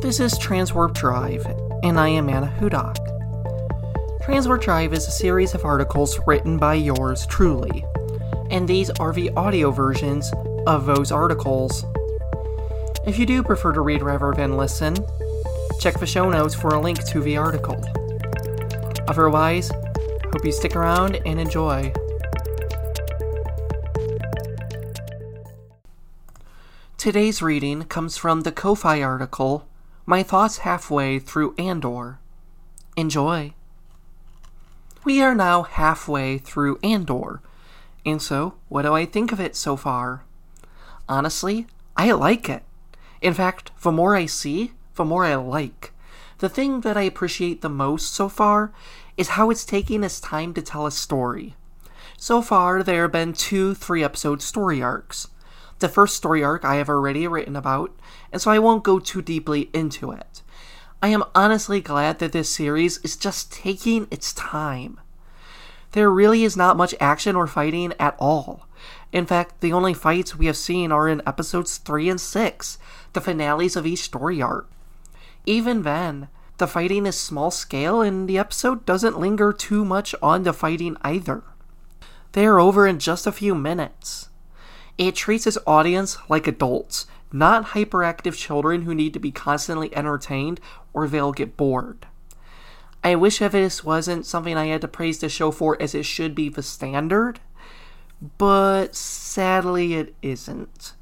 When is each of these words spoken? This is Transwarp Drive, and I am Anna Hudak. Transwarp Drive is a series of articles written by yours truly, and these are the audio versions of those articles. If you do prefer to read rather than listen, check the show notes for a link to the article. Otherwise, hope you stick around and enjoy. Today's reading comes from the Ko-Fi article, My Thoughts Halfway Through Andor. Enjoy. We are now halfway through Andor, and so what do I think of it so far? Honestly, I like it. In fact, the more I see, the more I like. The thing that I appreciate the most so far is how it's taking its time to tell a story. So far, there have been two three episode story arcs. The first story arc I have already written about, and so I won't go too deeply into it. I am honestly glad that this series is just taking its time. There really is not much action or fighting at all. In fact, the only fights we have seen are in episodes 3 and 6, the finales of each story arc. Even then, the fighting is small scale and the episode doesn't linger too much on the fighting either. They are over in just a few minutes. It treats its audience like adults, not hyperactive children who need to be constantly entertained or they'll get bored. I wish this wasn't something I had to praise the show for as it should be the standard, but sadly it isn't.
This 0.00 0.18
is 0.18 0.38
Transwarp 0.38 0.94
Drive, 0.94 1.44
and 1.82 2.00
I 2.00 2.08
am 2.08 2.30
Anna 2.30 2.50
Hudak. 2.58 2.96
Transwarp 4.22 4.62
Drive 4.62 4.94
is 4.94 5.06
a 5.06 5.10
series 5.10 5.52
of 5.52 5.66
articles 5.66 6.18
written 6.26 6.56
by 6.56 6.72
yours 6.72 7.26
truly, 7.26 7.84
and 8.50 8.66
these 8.66 8.88
are 8.98 9.12
the 9.12 9.28
audio 9.32 9.70
versions 9.70 10.32
of 10.66 10.86
those 10.86 11.12
articles. 11.12 11.84
If 13.06 13.18
you 13.18 13.26
do 13.26 13.42
prefer 13.42 13.72
to 13.72 13.82
read 13.82 14.00
rather 14.00 14.32
than 14.32 14.56
listen, 14.56 14.96
check 15.80 16.00
the 16.00 16.06
show 16.06 16.30
notes 16.30 16.54
for 16.54 16.70
a 16.70 16.80
link 16.80 17.04
to 17.04 17.20
the 17.20 17.36
article. 17.36 17.76
Otherwise, 19.06 19.70
hope 20.32 20.46
you 20.46 20.52
stick 20.52 20.76
around 20.76 21.16
and 21.26 21.38
enjoy. 21.38 21.92
Today's 26.96 27.42
reading 27.42 27.82
comes 27.82 28.16
from 28.16 28.42
the 28.42 28.52
Ko-Fi 28.52 29.02
article, 29.02 29.66
My 30.06 30.22
Thoughts 30.22 30.58
Halfway 30.58 31.18
Through 31.18 31.54
Andor. 31.58 32.18
Enjoy. 32.96 33.52
We 35.04 35.20
are 35.22 35.34
now 35.34 35.62
halfway 35.62 36.38
through 36.38 36.78
Andor, 36.82 37.42
and 38.04 38.20
so 38.20 38.54
what 38.68 38.82
do 38.82 38.94
I 38.94 39.04
think 39.04 39.30
of 39.30 39.38
it 39.40 39.54
so 39.54 39.76
far? 39.76 40.24
Honestly, 41.06 41.66
I 41.96 42.12
like 42.12 42.48
it. 42.48 42.62
In 43.20 43.34
fact, 43.34 43.72
the 43.82 43.92
more 43.92 44.16
I 44.16 44.24
see, 44.24 44.72
the 44.94 45.04
more 45.04 45.24
I 45.24 45.34
like. 45.34 45.92
The 46.38 46.48
thing 46.48 46.80
that 46.80 46.96
I 46.96 47.02
appreciate 47.02 47.60
the 47.60 47.68
most 47.68 48.14
so 48.14 48.30
far 48.30 48.72
is 49.18 49.28
how 49.28 49.50
it's 49.50 49.66
taking 49.66 50.02
its 50.02 50.18
time 50.18 50.54
to 50.54 50.62
tell 50.62 50.86
a 50.86 50.90
story. 50.90 51.56
So 52.16 52.40
far, 52.40 52.82
there 52.82 53.02
have 53.02 53.12
been 53.12 53.34
two 53.34 53.74
three 53.74 54.02
episode 54.02 54.40
story 54.40 54.82
arcs. 54.82 55.28
The 55.80 55.88
first 55.88 56.14
story 56.14 56.44
arc 56.44 56.64
I 56.64 56.76
have 56.76 56.90
already 56.90 57.26
written 57.26 57.56
about, 57.56 57.98
and 58.30 58.40
so 58.40 58.50
I 58.50 58.58
won't 58.58 58.84
go 58.84 58.98
too 58.98 59.22
deeply 59.22 59.70
into 59.72 60.12
it. 60.12 60.42
I 61.02 61.08
am 61.08 61.24
honestly 61.34 61.80
glad 61.80 62.18
that 62.18 62.32
this 62.32 62.50
series 62.50 62.98
is 62.98 63.16
just 63.16 63.50
taking 63.50 64.06
its 64.10 64.34
time. 64.34 65.00
There 65.92 66.10
really 66.10 66.44
is 66.44 66.56
not 66.56 66.76
much 66.76 66.94
action 67.00 67.34
or 67.34 67.46
fighting 67.46 67.94
at 67.98 68.14
all. 68.18 68.68
In 69.10 69.24
fact, 69.24 69.62
the 69.62 69.72
only 69.72 69.94
fights 69.94 70.36
we 70.36 70.46
have 70.46 70.56
seen 70.56 70.92
are 70.92 71.08
in 71.08 71.22
episodes 71.26 71.78
3 71.78 72.10
and 72.10 72.20
6, 72.20 72.78
the 73.14 73.20
finales 73.20 73.74
of 73.74 73.86
each 73.86 74.02
story 74.02 74.40
arc. 74.42 74.70
Even 75.46 75.82
then, 75.82 76.28
the 76.58 76.66
fighting 76.66 77.06
is 77.06 77.18
small 77.18 77.50
scale 77.50 78.02
and 78.02 78.28
the 78.28 78.38
episode 78.38 78.84
doesn't 78.84 79.18
linger 79.18 79.52
too 79.52 79.84
much 79.84 80.14
on 80.22 80.42
the 80.42 80.52
fighting 80.52 80.98
either. 81.00 81.42
They 82.32 82.44
are 82.44 82.60
over 82.60 82.86
in 82.86 82.98
just 82.98 83.26
a 83.26 83.32
few 83.32 83.54
minutes. 83.54 84.29
It 85.00 85.14
treats 85.14 85.46
its 85.46 85.56
audience 85.66 86.18
like 86.28 86.46
adults, 86.46 87.06
not 87.32 87.68
hyperactive 87.68 88.36
children 88.36 88.82
who 88.82 88.94
need 88.94 89.14
to 89.14 89.18
be 89.18 89.30
constantly 89.30 89.96
entertained 89.96 90.60
or 90.92 91.08
they'll 91.08 91.32
get 91.32 91.56
bored. 91.56 92.06
I 93.02 93.14
wish 93.14 93.38
this 93.38 93.82
wasn't 93.82 94.26
something 94.26 94.58
I 94.58 94.66
had 94.66 94.82
to 94.82 94.88
praise 94.88 95.18
the 95.18 95.30
show 95.30 95.52
for 95.52 95.80
as 95.80 95.94
it 95.94 96.04
should 96.04 96.34
be 96.34 96.50
the 96.50 96.62
standard, 96.62 97.40
but 98.36 98.94
sadly 98.94 99.94
it 99.94 100.14
isn't. 100.20 100.92